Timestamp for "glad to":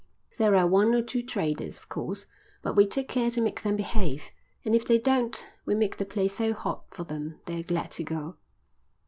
7.61-8.03